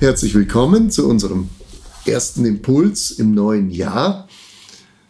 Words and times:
Herzlich 0.00 0.34
willkommen 0.34 0.90
zu 0.90 1.06
unserem 1.06 1.50
ersten 2.06 2.46
Impuls 2.46 3.10
im 3.10 3.34
neuen 3.34 3.68
Jahr. 3.68 4.28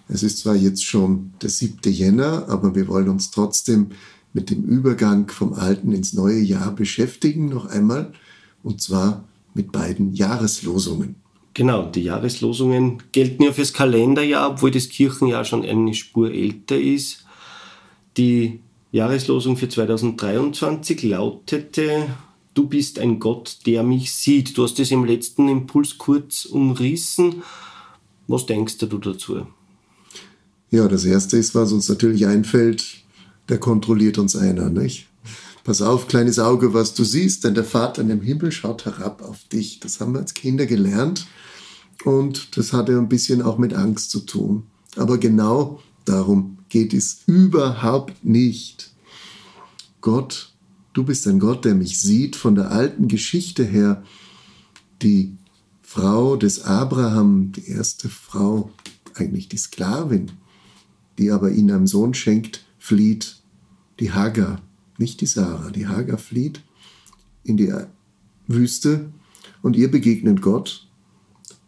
Es 0.08 0.24
ist 0.24 0.40
zwar 0.40 0.56
jetzt 0.56 0.84
schon 0.84 1.32
der 1.40 1.48
7. 1.48 1.92
Jänner, 1.92 2.48
aber 2.48 2.74
wir 2.74 2.88
wollen 2.88 3.08
uns 3.08 3.30
trotzdem 3.30 3.90
mit 4.32 4.50
dem 4.50 4.64
Übergang 4.64 5.28
vom 5.28 5.52
alten 5.52 5.92
ins 5.92 6.12
neue 6.12 6.40
Jahr 6.40 6.74
beschäftigen, 6.74 7.48
noch 7.48 7.66
einmal, 7.66 8.12
und 8.64 8.82
zwar 8.82 9.28
mit 9.54 9.70
beiden 9.70 10.12
Jahreslosungen. 10.12 11.14
Genau, 11.54 11.88
die 11.88 12.02
Jahreslosungen 12.02 13.00
gelten 13.12 13.44
ja 13.44 13.52
fürs 13.52 13.72
Kalenderjahr, 13.72 14.50
obwohl 14.50 14.72
das 14.72 14.88
Kirchenjahr 14.88 15.44
schon 15.44 15.64
eine 15.64 15.94
Spur 15.94 16.32
älter 16.32 16.80
ist. 16.80 17.24
Die 18.16 18.58
Jahreslosung 18.90 19.56
für 19.56 19.68
2023 19.68 21.04
lautete 21.04 22.08
du 22.60 22.68
bist 22.68 22.98
ein 22.98 23.18
Gott, 23.18 23.60
der 23.64 23.82
mich 23.82 24.12
sieht. 24.12 24.58
Du 24.58 24.64
hast 24.64 24.78
es 24.78 24.90
im 24.90 25.06
letzten 25.06 25.48
Impuls 25.48 25.96
kurz 25.96 26.44
umrissen. 26.44 27.42
Was 28.28 28.44
denkst 28.44 28.76
du 28.78 28.98
dazu? 28.98 29.46
Ja, 30.70 30.86
das 30.86 31.06
Erste 31.06 31.38
ist, 31.38 31.54
was 31.54 31.72
uns 31.72 31.88
natürlich 31.88 32.26
einfällt, 32.26 32.98
der 33.48 33.58
kontrolliert 33.58 34.18
uns 34.18 34.36
einer, 34.36 34.68
nicht? 34.68 35.08
Pass 35.64 35.80
auf, 35.80 36.06
kleines 36.06 36.38
Auge, 36.38 36.74
was 36.74 36.92
du 36.92 37.02
siehst, 37.02 37.44
denn 37.44 37.54
der 37.54 37.64
Vater 37.64 38.04
dem 38.04 38.20
Himmel 38.20 38.52
schaut 38.52 38.84
herab 38.84 39.22
auf 39.22 39.44
dich. 39.44 39.80
Das 39.80 39.98
haben 39.98 40.12
wir 40.12 40.20
als 40.20 40.34
Kinder 40.34 40.66
gelernt 40.66 41.26
und 42.04 42.58
das 42.58 42.74
hatte 42.74 42.98
ein 42.98 43.08
bisschen 43.08 43.40
auch 43.40 43.56
mit 43.56 43.72
Angst 43.72 44.10
zu 44.10 44.20
tun. 44.20 44.64
Aber 44.96 45.16
genau 45.16 45.80
darum 46.04 46.58
geht 46.68 46.92
es 46.92 47.22
überhaupt 47.26 48.22
nicht. 48.22 48.90
Gott 50.02 50.49
Du 50.92 51.04
bist 51.04 51.26
ein 51.28 51.38
Gott, 51.38 51.64
der 51.64 51.74
mich 51.74 52.00
sieht 52.00 52.34
von 52.34 52.54
der 52.54 52.70
alten 52.70 53.06
Geschichte 53.06 53.64
her. 53.64 54.02
Die 55.02 55.36
Frau 55.82 56.36
des 56.36 56.62
Abraham, 56.62 57.52
die 57.52 57.68
erste 57.68 58.08
Frau, 58.08 58.70
eigentlich 59.14 59.48
die 59.48 59.56
Sklavin, 59.56 60.32
die 61.18 61.30
aber 61.30 61.52
ihn 61.52 61.70
einem 61.70 61.86
Sohn 61.86 62.14
schenkt, 62.14 62.64
flieht. 62.78 63.42
Die 64.00 64.12
Hagar, 64.12 64.62
nicht 64.98 65.20
die 65.20 65.26
Sarah, 65.26 65.70
die 65.70 65.86
Hagar 65.86 66.18
flieht 66.18 66.62
in 67.44 67.56
die 67.56 67.72
Wüste 68.46 69.12
und 69.62 69.76
ihr 69.76 69.90
begegnet 69.90 70.42
Gott 70.42 70.88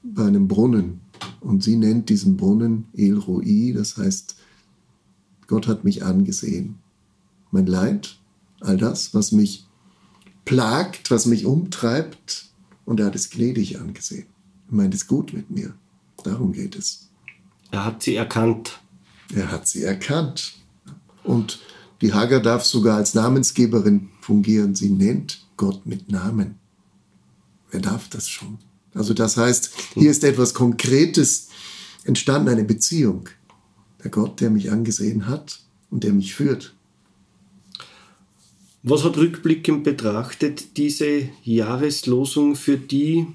bei 0.02 0.26
einem 0.26 0.48
Brunnen. 0.48 1.00
Und 1.40 1.62
sie 1.62 1.76
nennt 1.76 2.08
diesen 2.08 2.36
Brunnen 2.36 2.86
El 2.94 3.18
Roi, 3.18 3.72
das 3.74 3.96
heißt, 3.96 4.36
Gott 5.46 5.66
hat 5.66 5.84
mich 5.84 6.04
angesehen. 6.04 6.78
Mein 7.50 7.66
Leid, 7.66 8.18
all 8.62 8.76
das, 8.76 9.14
was 9.14 9.32
mich 9.32 9.66
plagt, 10.44 11.10
was 11.10 11.26
mich 11.26 11.46
umtreibt. 11.46 12.46
Und 12.84 13.00
er 13.00 13.06
hat 13.06 13.14
es 13.14 13.30
gnädig 13.30 13.78
angesehen. 13.78 14.26
Er 14.68 14.74
meint 14.74 14.94
es 14.94 15.06
gut 15.06 15.32
mit 15.32 15.50
mir. 15.50 15.74
Darum 16.24 16.52
geht 16.52 16.76
es. 16.76 17.08
Er 17.70 17.84
hat 17.84 18.02
sie 18.02 18.16
erkannt. 18.16 18.80
Er 19.34 19.50
hat 19.50 19.66
sie 19.68 19.82
erkannt. 19.82 20.54
Und 21.24 21.60
die 22.00 22.12
Hagar 22.12 22.40
darf 22.40 22.64
sogar 22.64 22.96
als 22.96 23.14
Namensgeberin 23.14 24.08
fungieren. 24.20 24.74
Sie 24.74 24.90
nennt 24.90 25.46
Gott 25.56 25.86
mit 25.86 26.10
Namen. 26.10 26.56
Wer 27.70 27.80
darf 27.80 28.08
das 28.08 28.28
schon? 28.28 28.58
Also 28.94 29.14
das 29.14 29.36
heißt, 29.36 29.70
hier 29.94 30.10
ist 30.10 30.24
etwas 30.24 30.52
Konkretes 30.52 31.48
entstanden, 32.04 32.48
eine 32.48 32.64
Beziehung. 32.64 33.28
Der 34.02 34.10
Gott, 34.10 34.40
der 34.40 34.50
mich 34.50 34.70
angesehen 34.70 35.28
hat 35.28 35.60
und 35.90 36.04
der 36.04 36.12
mich 36.12 36.34
führt. 36.34 36.74
Was 38.84 39.04
hat 39.04 39.16
rückblickend 39.16 39.84
betrachtet 39.84 40.76
diese 40.76 41.28
Jahreslosung 41.44 42.56
für 42.56 42.76
die 42.76 43.26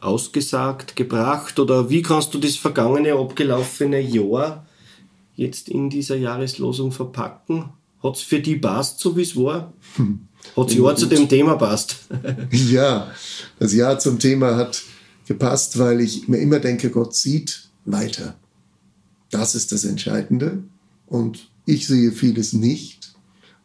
ausgesagt, 0.00 0.96
gebracht 0.96 1.58
oder 1.58 1.90
wie 1.90 2.00
kannst 2.00 2.32
du 2.32 2.38
das 2.38 2.56
vergangene, 2.56 3.12
abgelaufene 3.12 4.00
Jahr 4.00 4.66
jetzt 5.34 5.68
in 5.68 5.90
dieser 5.90 6.16
Jahreslosung 6.16 6.92
verpacken? 6.92 7.70
Hat 8.02 8.16
es 8.16 8.22
für 8.22 8.40
die 8.40 8.56
passt, 8.56 9.00
so 9.00 9.16
wie 9.16 9.22
es 9.22 9.36
war? 9.36 9.72
Hm. 9.96 10.20
Hat 10.56 10.68
das 10.68 10.74
Jahr 10.74 10.96
zu 10.96 11.06
dem 11.06 11.28
Thema 11.28 11.56
passt? 11.56 12.06
ja, 12.50 13.10
das 13.58 13.74
Jahr 13.74 13.98
zum 13.98 14.18
Thema 14.18 14.56
hat 14.56 14.82
gepasst, 15.26 15.78
weil 15.78 16.00
ich 16.00 16.26
mir 16.28 16.38
immer 16.38 16.60
denke, 16.60 16.88
Gott 16.88 17.14
sieht 17.14 17.68
weiter. 17.84 18.36
Das 19.30 19.54
ist 19.54 19.72
das 19.72 19.84
Entscheidende. 19.84 20.62
Und 21.06 21.50
ich 21.66 21.86
sehe 21.86 22.12
vieles 22.12 22.52
nicht 22.52 22.95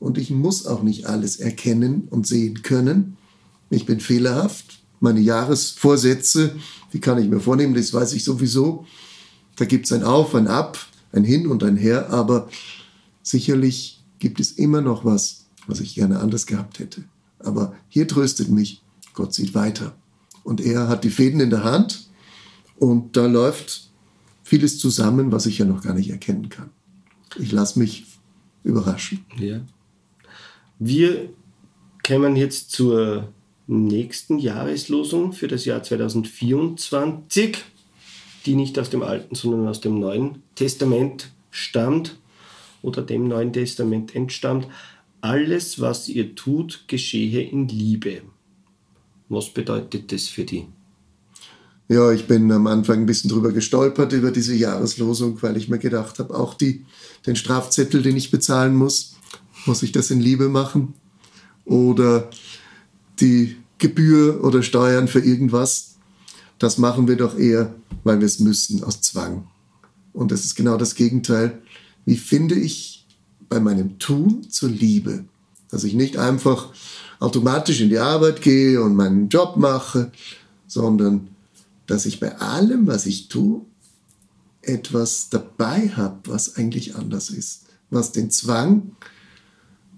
und 0.02 0.18
ich 0.18 0.32
muss 0.32 0.66
auch 0.66 0.82
nicht 0.82 1.06
alles 1.06 1.38
erkennen 1.38 2.08
und 2.10 2.26
sehen 2.26 2.64
können. 2.64 3.18
Ich 3.70 3.86
bin 3.86 4.00
fehlerhaft. 4.00 4.82
Meine 5.00 5.20
Jahresvorsätze, 5.20 6.56
die 6.92 7.00
kann 7.00 7.20
ich 7.20 7.30
mir 7.30 7.40
vornehmen, 7.40 7.76
das 7.76 7.94
weiß 7.94 8.14
ich 8.14 8.24
sowieso. 8.24 8.88
Da 9.58 9.66
gibt 9.66 9.86
es 9.86 9.92
ein 9.92 10.04
Auf, 10.04 10.34
ein 10.34 10.48
Ab, 10.48 10.80
ein 11.12 11.24
Hin 11.24 11.46
und 11.46 11.64
ein 11.64 11.78
Her, 11.78 12.10
aber 12.10 12.50
sicherlich 13.22 14.04
gibt 14.18 14.40
es 14.40 14.54
immer 14.54 14.82
noch 14.82 15.06
was, 15.06 15.46
was 15.68 15.80
ich 15.80 15.94
gerne 15.94 16.20
anders 16.20 16.48
gehabt 16.48 16.80
hätte. 16.80 17.04
Aber 17.38 17.76
hier 17.88 18.08
tröstet 18.08 18.50
mich, 18.50 18.82
Gott 19.14 19.36
sieht 19.36 19.54
weiter. 19.54 19.96
Und 20.44 20.62
er 20.62 20.88
hat 20.88 21.04
die 21.04 21.12
Fäden 21.12 21.40
in 21.42 21.52
der 21.52 21.64
Hand 21.64 22.10
und 22.78 23.16
da 23.16 23.28
läuft 23.28 23.92
vieles 24.44 24.80
zusammen, 24.80 25.32
was 25.32 25.46
ich 25.46 25.60
ja 25.60 25.66
noch 25.66 25.84
gar 25.84 25.94
nicht 25.94 26.10
erkennen 26.10 26.50
kann. 26.50 26.72
Ich 27.38 27.52
lasse 27.52 27.78
mich 27.78 28.08
überraschen. 28.64 29.24
Ja. 29.38 29.62
Wir 30.84 31.30
kommen 32.04 32.36
jetzt 32.36 32.72
zur 32.72 33.32
nächsten 33.68 34.40
Jahreslosung 34.40 35.32
für 35.32 35.48
das 35.48 35.66
Jahr 35.66 35.84
2024, 35.84 37.56
die 38.48 38.56
nicht 38.56 38.80
aus 38.80 38.90
dem 38.90 39.04
Alten, 39.04 39.36
sondern 39.36 39.68
aus 39.68 39.80
dem 39.80 40.00
Neuen 40.00 40.42
Testament 40.56 41.30
stammt 41.52 42.18
oder 42.82 43.04
dem 43.04 43.28
Neuen 43.28 43.54
Testament 43.54 44.16
entstammt. 44.16 44.66
Alles, 45.22 45.80
was 45.80 46.10
ihr 46.10 46.34
tut, 46.34 46.86
geschehe 46.88 47.44
in 47.44 47.68
Liebe. 47.68 48.24
Was 49.30 49.52
bedeutet 49.54 50.12
das 50.12 50.30
für 50.30 50.46
die? 50.46 50.66
Ja, 51.90 52.12
ich 52.12 52.26
bin 52.26 52.52
am 52.52 52.66
Anfang 52.66 53.02
ein 53.02 53.06
bisschen 53.06 53.30
drüber 53.30 53.52
gestolpert 53.52 54.14
über 54.14 54.32
diese 54.32 54.56
Jahreslosung, 54.56 55.40
weil 55.44 55.58
ich 55.58 55.70
mir 55.70 55.78
gedacht 55.78 56.18
habe, 56.18 56.34
auch 56.34 56.56
die, 56.56 56.88
den 57.28 57.36
Strafzettel, 57.36 58.02
den 58.02 58.18
ich 58.18 58.32
bezahlen 58.32 58.74
muss, 58.74 59.12
muss 59.66 59.84
ich 59.84 59.92
das 59.92 60.12
in 60.12 60.20
Liebe 60.20 60.50
machen? 60.50 60.94
Oder 61.66 62.30
die 63.20 63.58
Gebühr 63.78 64.44
oder 64.44 64.64
Steuern 64.64 65.08
für 65.08 65.20
irgendwas? 65.20 65.96
Das 66.60 66.78
machen 66.78 67.08
wir 67.08 67.18
doch 67.18 67.38
eher, 67.38 67.74
weil 68.04 68.20
wir 68.20 68.28
es 68.28 68.40
müssen, 68.40 68.84
aus 68.84 69.02
Zwang. 69.02 69.48
Und 70.14 70.32
das 70.32 70.46
ist 70.46 70.56
genau 70.56 70.78
das 70.78 70.96
Gegenteil. 70.96 71.62
Wie 72.06 72.18
finde 72.18 72.56
ich 72.56 73.08
bei 73.50 73.60
meinem 73.60 74.00
Tun 74.00 74.50
zur 74.50 74.70
Liebe? 74.70 75.26
Dass 75.70 75.84
ich 75.84 75.94
nicht 75.94 76.18
einfach 76.18 76.74
automatisch 77.20 77.82
in 77.82 77.90
die 77.90 78.00
Arbeit 78.00 78.42
gehe 78.42 78.82
und 78.82 78.96
meinen 78.96 79.30
Job 79.30 79.58
mache, 79.58 80.12
sondern 80.68 81.30
dass 81.88 82.06
ich 82.06 82.20
bei 82.20 82.38
allem, 82.38 82.88
was 82.88 83.06
ich 83.06 83.28
tue, 83.28 83.62
etwas 84.62 85.30
dabei 85.30 85.90
habe, 85.90 86.20
was 86.26 86.56
eigentlich 86.56 86.96
anders 86.96 87.30
ist, 87.30 87.66
was 87.90 88.12
den 88.12 88.32
Zwang 88.32 88.96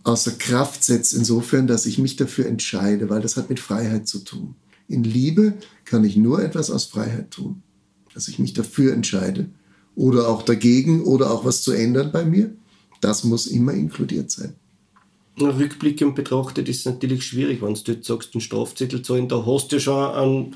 außer 0.04 0.32
Kraft 0.32 0.84
setzt, 0.84 1.14
insofern, 1.14 1.68
dass 1.68 1.86
ich 1.86 1.98
mich 1.98 2.16
dafür 2.16 2.46
entscheide, 2.48 3.10
weil 3.10 3.22
das 3.22 3.38
hat 3.38 3.50
mit 3.50 3.60
Freiheit 3.60 4.08
zu 4.08 4.20
tun. 4.20 4.56
In 4.88 5.04
Liebe 5.04 5.54
kann 5.86 6.04
ich 6.04 6.16
nur 6.18 6.44
etwas 6.44 6.70
aus 6.70 6.86
Freiheit 6.86 7.32
tun, 7.32 7.64
dass 8.14 8.28
ich 8.28 8.38
mich 8.40 8.54
dafür 8.54 8.94
entscheide 8.94 9.48
oder 9.96 10.28
auch 10.28 10.42
dagegen 10.44 11.04
oder 11.04 11.32
auch 11.32 11.46
was 11.46 11.62
zu 11.62 11.72
ändern 11.72 12.12
bei 12.12 12.26
mir. 12.26 12.52
Das 13.02 13.24
muss 13.24 13.48
immer 13.48 13.74
inkludiert 13.74 14.30
sein. 14.32 14.56
Rückblickend 15.40 16.14
betrachtet 16.16 16.70
ist 16.70 16.80
es 16.80 16.86
natürlich 16.86 17.24
schwierig, 17.26 17.62
wenn 17.62 17.74
du 17.74 17.92
jetzt 17.92 18.06
sagst, 18.08 18.30
einen 18.34 18.42
Strafzettel 18.42 19.02
zahlen, 19.02 19.28
da 19.28 19.44
hast 19.46 19.72
du 19.72 19.80
schon 19.80 20.14
einen 20.14 20.56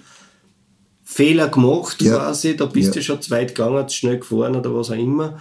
Fehler 1.04 1.48
gemacht 1.48 2.02
Ja. 2.02 2.18
quasi, 2.18 2.56
da 2.56 2.66
bist 2.66 2.90
Ja. 2.90 2.94
du 2.96 3.02
schon 3.04 3.22
zu 3.22 3.32
weit 3.32 3.56
gegangen, 3.56 3.88
zu 3.88 3.96
schnell 3.96 4.20
gefahren 4.20 4.56
oder 4.56 4.76
was 4.76 4.92
auch 4.92 4.96
immer. 4.96 5.40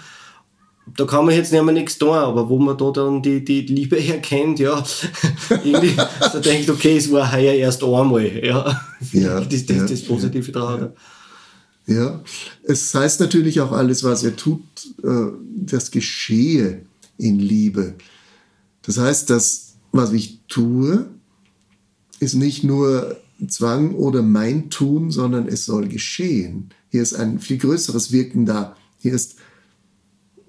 Da 0.95 1.05
kann 1.05 1.25
man 1.27 1.35
jetzt 1.35 1.53
nicht 1.53 1.65
mehr 1.65 1.75
nichts 1.75 1.99
tun, 1.99 2.11
aber 2.11 2.49
wo 2.49 2.59
man 2.59 2.79
da 2.79 2.91
dann 2.93 3.21
die, 3.21 3.45
die 3.45 3.63
Liebe 3.63 4.03
erkennt, 4.03 4.61
ja, 4.61 4.83
irgendwie 5.51 5.97
so 6.33 6.39
denkt, 6.39 6.71
okay, 6.71 6.97
es 6.97 7.11
war 7.11 7.33
heuer 7.33 7.55
erst 7.55 7.83
einmal, 7.83 8.45
ja. 8.45 8.81
Ja, 9.13 9.41
das, 9.41 9.67
das, 9.67 9.77
ja, 9.77 9.87
das 9.87 10.03
Positive 10.03 10.53
daran. 10.53 10.93
Ja, 11.87 12.23
es 12.65 12.95
heißt 12.95 13.21
natürlich 13.21 13.61
auch 13.61 13.73
alles, 13.73 14.05
was 14.05 14.23
er 14.25 14.37
tut, 14.37 14.63
äh, 15.03 15.33
das 15.57 15.91
geschehe 15.91 16.83
in 17.19 17.39
Liebe. 17.39 17.95
Das 18.83 18.99
heißt, 18.99 19.31
das, 19.31 19.75
was 19.93 20.13
ich 20.13 20.41
tue, 20.49 21.07
ist 22.21 22.35
nicht 22.35 22.65
nur 22.65 23.17
Zwang 23.49 23.95
oder 23.95 24.23
mein 24.23 24.71
Tun, 24.71 25.11
sondern 25.11 25.49
es 25.49 25.65
soll 25.65 25.89
geschehen. 25.89 26.71
Hier 26.91 27.03
ist 27.03 27.15
ein 27.15 27.39
viel 27.39 27.59
größeres 27.59 28.13
Wirken 28.13 28.47
da. 28.47 28.77
Hier 28.99 29.13
ist 29.13 29.37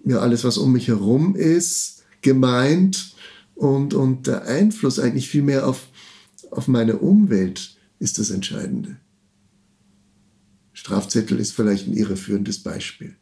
ja 0.09 0.19
alles, 0.19 0.43
was 0.43 0.57
um 0.57 0.71
mich 0.71 0.87
herum 0.87 1.35
ist, 1.35 2.03
gemeint 2.21 3.15
und, 3.55 3.93
und 3.93 4.27
der 4.27 4.45
Einfluss 4.45 4.99
eigentlich 4.99 5.29
viel 5.29 5.43
mehr 5.43 5.67
auf, 5.67 5.87
auf 6.51 6.67
meine 6.67 6.97
Umwelt 6.97 7.77
ist 7.99 8.19
das 8.19 8.29
Entscheidende. 8.29 8.97
Strafzettel 10.73 11.39
ist 11.39 11.53
vielleicht 11.53 11.87
ein 11.87 11.93
irreführendes 11.93 12.59
Beispiel. 12.59 13.15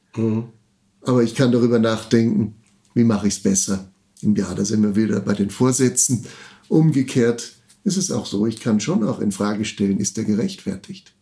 Aber 1.01 1.23
ich 1.23 1.35
kann 1.35 1.51
darüber 1.51 1.79
nachdenken, 1.79 2.55
wie 2.93 3.03
mache 3.03 3.27
ich 3.27 3.35
es 3.35 3.43
besser 3.43 3.91
im 4.21 4.35
Jahr. 4.35 4.55
Da 4.55 4.65
sind 4.65 4.81
wir 4.81 4.95
wieder 4.95 5.21
bei 5.21 5.33
den 5.33 5.49
Vorsätzen. 5.49 6.25
Umgekehrt 6.67 7.53
ist 7.83 7.97
es 7.97 8.11
auch 8.11 8.25
so, 8.25 8.45
ich 8.45 8.59
kann 8.59 8.79
schon 8.79 9.03
auch 9.03 9.19
in 9.19 9.31
Frage 9.31 9.65
stellen, 9.65 9.99
ist 9.99 10.17
der 10.17 10.25
gerechtfertigt? 10.25 11.13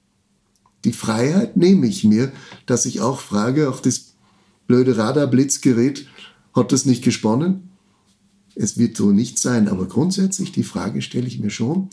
Die 0.86 0.94
Freiheit 0.94 1.56
nehme 1.56 1.88
ich 1.88 2.04
mir, 2.04 2.32
dass 2.66 2.86
ich 2.86 3.02
auch 3.02 3.20
frage, 3.20 3.70
auch 3.70 3.80
das 3.80 4.13
blöde 4.68 4.98
Radarblitzgerät, 4.98 6.08
hat 6.54 6.72
das 6.72 6.86
nicht 6.86 7.04
gesponnen? 7.04 7.70
Es 8.56 8.78
wird 8.78 8.96
so 8.98 9.12
nicht 9.12 9.40
sein, 9.40 9.68
aber 9.68 9.88
grundsätzlich 9.88 10.52
die 10.52 10.64
Frage 10.64 11.02
stelle 11.02 11.28
ich 11.28 11.40
mir 11.40 11.50
schon, 11.50 11.90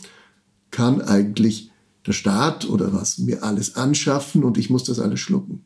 kann 0.69 1.01
eigentlich 1.01 1.71
der 2.05 2.13
Staat 2.13 2.67
oder 2.69 2.93
was 2.93 3.17
mir 3.17 3.43
alles 3.43 3.75
anschaffen 3.75 4.43
und 4.43 4.57
ich 4.57 4.69
muss 4.69 4.83
das 4.83 4.99
alles 4.99 5.19
schlucken? 5.19 5.63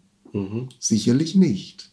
Sicherlich 0.80 1.36
nicht. 1.36 1.92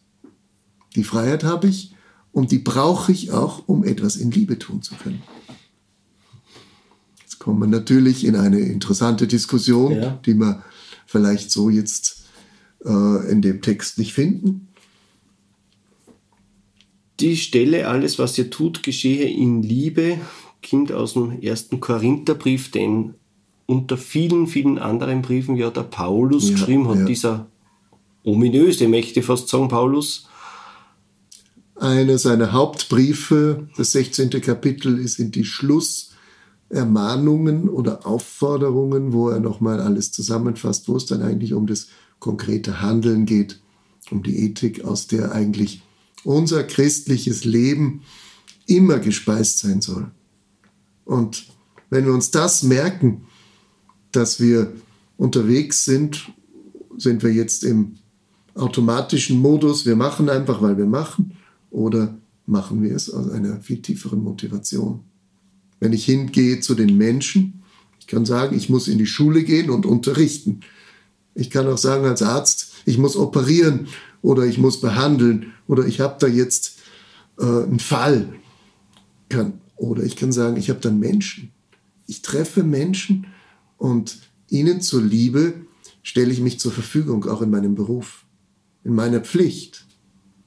Die 0.95 1.03
Freiheit 1.03 1.43
habe 1.43 1.67
ich 1.67 1.93
und 2.31 2.51
die 2.51 2.59
brauche 2.59 3.11
ich 3.11 3.31
auch, 3.31 3.67
um 3.67 3.83
etwas 3.83 4.15
in 4.15 4.31
Liebe 4.31 4.59
tun 4.59 4.81
zu 4.81 4.95
können. 4.95 5.21
Jetzt 7.21 7.39
kommen 7.39 7.59
wir 7.59 7.67
natürlich 7.67 8.25
in 8.25 8.35
eine 8.35 8.59
interessante 8.59 9.27
Diskussion, 9.27 9.93
Ja. 9.93 10.19
die 10.25 10.33
wir 10.33 10.63
vielleicht 11.05 11.51
so 11.51 11.69
jetzt 11.69 12.23
äh, 12.85 13.31
in 13.31 13.41
dem 13.41 13.61
Text 13.61 13.97
nicht 13.97 14.13
finden. 14.13 14.67
Die 17.19 17.37
Stelle, 17.37 17.87
alles, 17.87 18.17
was 18.19 18.37
ihr 18.37 18.49
tut, 18.49 18.83
geschehe 18.83 19.29
in 19.29 19.61
Liebe, 19.61 20.17
kommt 20.67 20.91
aus 20.91 21.13
dem 21.13 21.39
ersten 21.41 21.79
Korintherbrief, 21.79 22.71
den 22.71 23.13
unter 23.65 23.97
vielen, 23.97 24.47
vielen 24.47 24.77
anderen 24.79 25.21
Briefen 25.21 25.55
ja 25.55 25.69
der 25.69 25.83
Paulus 25.83 26.49
Ja, 26.49 26.55
geschrieben 26.55 26.87
hat. 26.89 26.97
ja. 26.99 27.05
Dieser 27.05 27.47
ominöse, 28.23 28.87
möchte 28.87 29.19
ich 29.19 29.25
fast 29.25 29.49
sagen, 29.49 29.67
Paulus. 29.67 30.27
Einer 31.75 32.17
seiner 32.17 32.51
Hauptbriefe, 32.51 33.67
das 33.77 33.91
16. 33.93 34.29
Kapitel, 34.41 34.97
ist 34.99 35.19
in 35.19 35.31
die 35.31 35.43
Schlussermahnungen 35.43 37.69
oder 37.69 38.05
Aufforderungen, 38.07 39.13
wo 39.13 39.29
er 39.29 39.39
nochmal 39.39 39.79
alles 39.79 40.11
zusammenfasst, 40.11 40.87
wo 40.87 40.95
es 40.95 41.05
dann 41.05 41.21
eigentlich 41.21 41.53
um 41.53 41.67
das 41.67 41.87
konkrete 42.19 42.81
Handeln 42.81 43.25
geht, 43.25 43.59
um 44.11 44.23
die 44.23 44.45
Ethik, 44.45 44.83
aus 44.85 45.07
der 45.07 45.31
eigentlich 45.31 45.81
unser 46.23 46.63
christliches 46.63 47.45
Leben 47.45 48.01
immer 48.65 48.99
gespeist 48.99 49.59
sein 49.59 49.81
soll. 49.81 50.11
Und 51.05 51.47
wenn 51.89 52.05
wir 52.05 52.13
uns 52.13 52.31
das 52.31 52.63
merken, 52.63 53.25
dass 54.11 54.39
wir 54.39 54.73
unterwegs 55.17 55.85
sind, 55.85 56.31
sind 56.97 57.23
wir 57.23 57.33
jetzt 57.33 57.63
im 57.63 57.95
automatischen 58.55 59.39
Modus, 59.39 59.85
wir 59.85 59.95
machen 59.95 60.29
einfach, 60.29 60.61
weil 60.61 60.77
wir 60.77 60.85
machen, 60.85 61.35
oder 61.71 62.17
machen 62.45 62.83
wir 62.83 62.95
es 62.95 63.09
aus 63.09 63.29
einer 63.29 63.59
viel 63.61 63.81
tieferen 63.81 64.23
Motivation. 64.23 65.01
Wenn 65.79 65.93
ich 65.93 66.05
hingehe 66.05 66.59
zu 66.59 66.75
den 66.75 66.97
Menschen, 66.97 67.63
ich 67.99 68.07
kann 68.07 68.25
sagen, 68.25 68.55
ich 68.55 68.69
muss 68.69 68.87
in 68.87 68.97
die 68.97 69.07
Schule 69.07 69.43
gehen 69.43 69.69
und 69.69 69.85
unterrichten. 69.85 70.59
Ich 71.35 71.49
kann 71.49 71.67
auch 71.67 71.77
sagen 71.77 72.05
als 72.05 72.21
Arzt, 72.21 72.73
ich 72.85 72.97
muss 72.97 73.15
operieren 73.15 73.87
oder 74.23 74.45
ich 74.45 74.57
muss 74.57 74.81
behandeln 74.81 75.53
oder 75.67 75.85
ich 75.85 75.99
habe 75.99 76.15
da 76.19 76.25
jetzt 76.25 76.79
äh, 77.37 77.43
einen 77.43 77.79
Fall. 77.79 78.33
Kann, 79.29 79.61
oder 79.75 80.03
ich 80.03 80.15
kann 80.15 80.31
sagen, 80.31 80.57
ich 80.57 80.69
habe 80.69 80.79
dann 80.79 80.99
Menschen. 80.99 81.51
Ich 82.07 82.23
treffe 82.23 82.63
Menschen 82.63 83.27
und 83.77 84.17
ihnen 84.49 84.81
zur 84.81 85.03
Liebe 85.03 85.53
stelle 86.01 86.31
ich 86.31 86.39
mich 86.39 86.59
zur 86.59 86.71
Verfügung, 86.71 87.25
auch 87.25 87.41
in 87.41 87.51
meinem 87.51 87.75
Beruf, 87.75 88.25
in 88.83 88.95
meiner 88.95 89.19
Pflicht. 89.19 89.85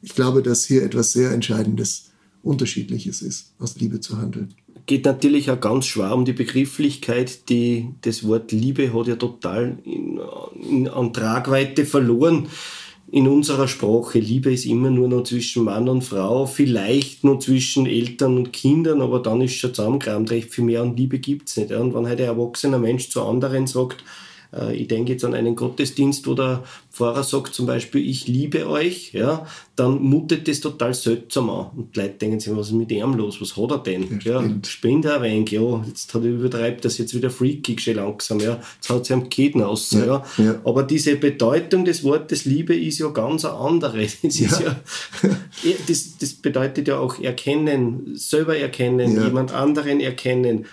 Ich 0.03 0.15
glaube, 0.15 0.43
dass 0.43 0.65
hier 0.65 0.83
etwas 0.83 1.13
sehr 1.13 1.33
Entscheidendes, 1.33 2.11
Unterschiedliches 2.43 3.23
ist, 3.23 3.55
aus 3.59 3.77
Liebe 3.77 4.01
zu 4.01 4.19
handeln. 4.19 4.55
Geht 4.87 5.05
natürlich 5.05 5.51
auch 5.51 5.61
ganz 5.61 5.87
schwer 5.87 6.15
um 6.15 6.25
die 6.25 6.33
Begrifflichkeit, 6.33 7.49
die 7.49 7.91
das 8.03 8.23
Wort 8.25 8.53
Liebe 8.53 8.95
hat 8.95 9.09
ja 9.09 9.17
total 9.17 9.79
in, 9.85 10.21
in, 10.71 10.89
an 10.89 11.13
Tragweite 11.13 11.85
verloren 11.85 12.47
in 13.09 13.29
unserer 13.29 13.69
Sprache. 13.69 14.19
Liebe 14.19 14.53
ist 14.53 14.67
immer 14.67 14.91
nur 14.91 15.09
noch 15.09 15.23
zwischen 15.23 15.65
Mann 15.65 15.89
und 15.89 16.03
Frau, 16.03 16.47
vielleicht 16.47 17.25
nur 17.25 17.39
zwischen 17.39 17.87
Eltern 17.87 18.37
und 18.37 18.53
Kindern, 18.53 19.01
aber 19.01 19.21
dann 19.21 19.41
ist 19.41 19.55
schon 19.55 19.75
zusammengerammt. 19.75 20.31
Recht 20.31 20.53
viel 20.53 20.65
mehr 20.65 20.83
an 20.83 20.97
Liebe 20.97 21.19
gibt 21.19 21.49
es 21.49 21.57
nicht. 21.57 21.73
Und 21.73 21.95
wenn 21.95 22.09
heute 22.09 22.25
ein 22.25 22.37
erwachsener 22.37 22.79
Mensch 22.79 23.09
zu 23.11 23.23
anderen 23.23 23.67
sagt, 23.67 24.03
ich 24.73 24.89
denke 24.89 25.13
jetzt 25.13 25.25
an 25.25 25.35
einen 25.35 25.57
Gottesdienst, 25.57 26.27
wo 26.27 26.35
der 26.35 26.63
Pfarrer 26.93 27.23
sagt 27.25 27.53
zum 27.55 27.67
Beispiel, 27.67 28.09
ich 28.09 28.27
liebe 28.27 28.69
euch, 28.69 29.13
ja, 29.13 29.47
dann 29.75 30.01
mutet 30.03 30.49
das 30.49 30.61
total 30.61 30.95
seltsam 30.95 31.51
an. 31.51 31.67
Und 31.77 31.95
die 31.95 32.01
Leute 32.01 32.15
denken 32.15 32.41
sich, 32.41 32.57
was 32.57 32.69
ist 32.69 32.73
mit 32.73 32.91
ihm 32.91 33.13
los? 33.15 33.39
Was 33.41 33.57
hat 33.57 33.71
er 33.71 33.79
denn? 33.79 34.21
Ja, 34.25 34.41
Ja, 34.43 34.51
spinnt. 34.67 35.05
er 35.05 35.17
ein 35.17 35.23
wenig, 35.23 35.51
ja. 35.51 35.85
Jetzt 35.87 36.15
hat 36.15 36.23
er 36.23 36.31
übertreibt 36.31 36.85
das 36.87 36.97
jetzt 36.99 37.15
wieder 37.15 37.29
freakig 37.31 37.81
schon 37.81 37.97
langsam, 37.97 38.41
ja. 38.41 38.59
Jetzt 38.77 38.89
hat 38.89 39.05
sie 39.05 39.13
am 39.13 39.29
Keten 39.29 39.63
aus, 39.63 39.91
ja. 39.91 40.07
Ja, 40.07 40.25
ja. 40.39 40.55
Aber 40.65 40.83
diese 40.85 41.17
Bedeutung 41.17 41.85
des 41.85 42.03
Wortes 42.05 42.45
Liebe 42.47 42.75
ist 42.75 42.99
ja 42.99 43.09
ganz 43.09 43.45
eine 43.45 43.55
andere. 43.55 44.07
Das, 44.23 44.41
ist 44.41 44.61
ja. 44.61 44.77
das, 45.89 46.17
das 46.19 46.33
bedeutet 46.35 46.89
ja 46.89 46.99
auch 46.99 47.19
erkennen, 47.21 48.13
selber 48.15 48.57
erkennen, 48.57 49.15
Ja. 49.17 49.25
jemand 49.25 49.53
anderen 49.53 50.01
erkennen. 50.01 50.65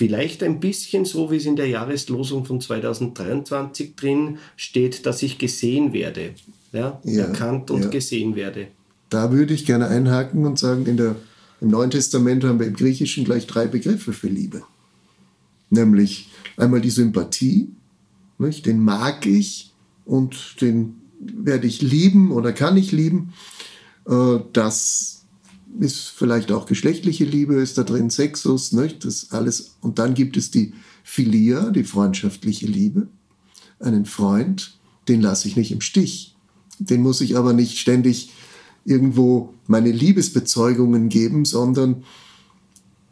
Vielleicht 0.00 0.42
ein 0.42 0.60
bisschen 0.60 1.04
so, 1.04 1.30
wie 1.30 1.36
es 1.36 1.44
in 1.44 1.56
der 1.56 1.68
Jahreslosung 1.68 2.46
von 2.46 2.58
2023 2.58 3.96
drin 3.96 4.38
steht, 4.56 5.04
dass 5.04 5.22
ich 5.22 5.36
gesehen 5.36 5.92
werde. 5.92 6.30
Ja, 6.72 6.98
Ja, 7.04 7.26
erkannt 7.26 7.70
und 7.70 7.82
ja. 7.82 7.90
gesehen 7.90 8.34
werde. 8.34 8.68
Da 9.10 9.30
würde 9.30 9.52
ich 9.52 9.66
gerne 9.66 9.88
einhaken 9.88 10.46
und 10.46 10.58
sagen, 10.58 10.86
in 10.86 10.96
der, 10.96 11.16
im 11.60 11.68
Neuen 11.68 11.90
Testament 11.90 12.44
haben 12.44 12.58
wir 12.58 12.66
im 12.66 12.76
Griechischen 12.76 13.26
gleich 13.26 13.46
drei 13.46 13.66
Begriffe 13.66 14.14
für 14.14 14.28
Liebe. 14.28 14.62
Nämlich 15.68 16.30
einmal 16.56 16.80
die 16.80 16.88
Sympathie, 16.88 17.68
nicht? 18.38 18.64
den 18.64 18.82
mag 18.82 19.26
ich 19.26 19.70
und 20.06 20.62
den 20.62 20.96
werde 21.20 21.66
ich 21.66 21.82
lieben 21.82 22.32
oder 22.32 22.54
kann 22.54 22.78
ich 22.78 22.90
lieben. 22.90 23.34
Äh, 24.08 24.38
Das 24.54 25.19
ist 25.78 26.08
vielleicht 26.08 26.52
auch 26.52 26.66
geschlechtliche 26.66 27.24
Liebe, 27.24 27.54
ist 27.54 27.78
da 27.78 27.84
drin 27.84 28.10
Sexus, 28.10 28.72
nicht? 28.72 29.04
das 29.04 29.30
alles. 29.30 29.76
Und 29.80 29.98
dann 29.98 30.14
gibt 30.14 30.36
es 30.36 30.50
die 30.50 30.74
Philia, 31.04 31.70
die 31.70 31.84
freundschaftliche 31.84 32.66
Liebe. 32.66 33.08
Einen 33.78 34.04
Freund, 34.04 34.78
den 35.08 35.20
lasse 35.20 35.48
ich 35.48 35.56
nicht 35.56 35.72
im 35.72 35.80
Stich. 35.80 36.36
Den 36.78 37.02
muss 37.02 37.20
ich 37.20 37.36
aber 37.36 37.52
nicht 37.52 37.78
ständig 37.78 38.30
irgendwo 38.84 39.54
meine 39.66 39.90
Liebesbezeugungen 39.90 41.08
geben, 41.08 41.44
sondern 41.44 42.04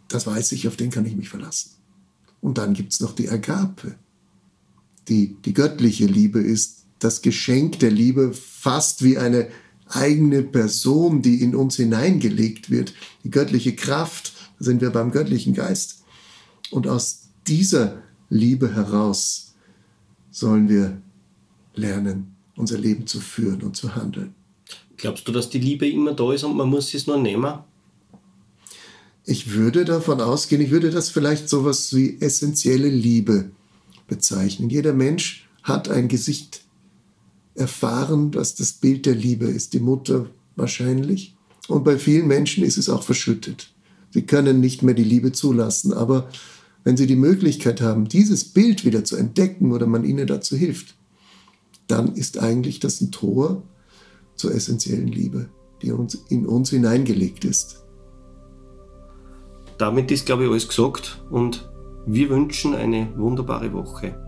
das 0.08 0.26
weiß 0.26 0.52
ich, 0.52 0.66
auf 0.68 0.76
den 0.76 0.90
kann 0.90 1.06
ich 1.06 1.16
mich 1.16 1.28
verlassen. 1.28 1.72
Und 2.40 2.58
dann 2.58 2.74
gibt 2.74 2.92
es 2.92 3.00
noch 3.00 3.14
die 3.14 3.28
Agape, 3.28 3.96
die 5.08 5.36
die 5.44 5.54
göttliche 5.54 6.06
Liebe 6.06 6.40
ist, 6.40 6.84
das 6.98 7.22
Geschenk 7.22 7.78
der 7.78 7.90
Liebe, 7.90 8.32
fast 8.32 9.02
wie 9.02 9.18
eine 9.18 9.48
eigene 9.88 10.42
Person, 10.42 11.22
die 11.22 11.42
in 11.42 11.54
uns 11.54 11.76
hineingelegt 11.76 12.70
wird, 12.70 12.94
die 13.24 13.30
göttliche 13.30 13.74
Kraft, 13.74 14.32
da 14.58 14.64
sind 14.64 14.80
wir 14.80 14.90
beim 14.90 15.10
göttlichen 15.10 15.54
Geist. 15.54 16.04
Und 16.70 16.86
aus 16.86 17.28
dieser 17.46 18.02
Liebe 18.28 18.74
heraus 18.74 19.54
sollen 20.30 20.68
wir 20.68 21.00
lernen, 21.74 22.34
unser 22.56 22.78
Leben 22.78 23.06
zu 23.06 23.20
führen 23.20 23.62
und 23.62 23.76
zu 23.76 23.94
handeln. 23.94 24.34
Glaubst 24.96 25.26
du, 25.28 25.32
dass 25.32 25.48
die 25.48 25.60
Liebe 25.60 25.88
immer 25.88 26.12
da 26.12 26.32
ist 26.32 26.44
und 26.44 26.56
man 26.56 26.68
muss 26.68 26.92
es 26.92 27.06
nur 27.06 27.18
nehmen? 27.18 27.60
Ich 29.24 29.52
würde 29.52 29.84
davon 29.84 30.20
ausgehen, 30.20 30.60
ich 30.60 30.70
würde 30.70 30.90
das 30.90 31.10
vielleicht 31.10 31.48
sowas 31.48 31.94
wie 31.94 32.18
essentielle 32.20 32.88
Liebe 32.88 33.50
bezeichnen. 34.06 34.70
Jeder 34.70 34.92
Mensch 34.92 35.48
hat 35.62 35.88
ein 35.88 36.08
Gesicht 36.08 36.62
erfahren, 37.58 38.34
was 38.34 38.54
das 38.54 38.72
Bild 38.72 39.06
der 39.06 39.14
Liebe 39.14 39.46
ist. 39.46 39.74
Die 39.74 39.80
Mutter 39.80 40.26
wahrscheinlich. 40.56 41.36
Und 41.68 41.84
bei 41.84 41.98
vielen 41.98 42.26
Menschen 42.26 42.64
ist 42.64 42.78
es 42.78 42.88
auch 42.88 43.02
verschüttet. 43.02 43.72
Sie 44.10 44.22
können 44.22 44.60
nicht 44.60 44.82
mehr 44.82 44.94
die 44.94 45.04
Liebe 45.04 45.32
zulassen. 45.32 45.92
Aber 45.92 46.28
wenn 46.84 46.96
sie 46.96 47.06
die 47.06 47.16
Möglichkeit 47.16 47.80
haben, 47.80 48.08
dieses 48.08 48.44
Bild 48.44 48.84
wieder 48.84 49.04
zu 49.04 49.16
entdecken 49.16 49.72
oder 49.72 49.86
man 49.86 50.04
ihnen 50.04 50.26
dazu 50.26 50.56
hilft, 50.56 50.94
dann 51.86 52.14
ist 52.14 52.38
eigentlich 52.38 52.80
das 52.80 53.00
ein 53.00 53.10
Tor 53.10 53.62
zur 54.36 54.54
essentiellen 54.54 55.08
Liebe, 55.08 55.48
die 55.82 55.92
uns, 55.92 56.14
in 56.28 56.46
uns 56.46 56.70
hineingelegt 56.70 57.44
ist. 57.44 57.84
Damit 59.78 60.10
ist, 60.10 60.26
glaube 60.26 60.44
ich, 60.44 60.50
alles 60.50 60.68
gesagt 60.68 61.22
und 61.30 61.70
wir 62.06 62.30
wünschen 62.30 62.74
eine 62.74 63.12
wunderbare 63.16 63.72
Woche. 63.72 64.27